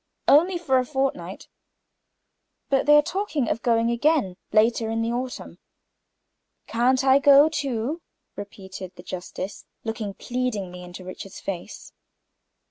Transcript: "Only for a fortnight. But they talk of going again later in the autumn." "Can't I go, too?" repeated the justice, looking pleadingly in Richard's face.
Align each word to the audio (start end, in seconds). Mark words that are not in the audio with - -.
"Only 0.27 0.57
for 0.57 0.79
a 0.79 0.83
fortnight. 0.83 1.47
But 2.71 2.87
they 2.87 2.99
talk 3.03 3.35
of 3.35 3.61
going 3.61 3.91
again 3.91 4.35
later 4.51 4.89
in 4.89 5.03
the 5.03 5.11
autumn." 5.11 5.59
"Can't 6.65 7.03
I 7.03 7.19
go, 7.19 7.49
too?" 7.49 8.01
repeated 8.35 8.95
the 8.95 9.03
justice, 9.03 9.63
looking 9.83 10.15
pleadingly 10.15 10.81
in 10.81 10.91
Richard's 11.05 11.39
face. 11.39 11.93